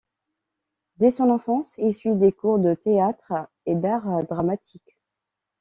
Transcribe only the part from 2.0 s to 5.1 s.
des cours de théâtre et d’art dramatique.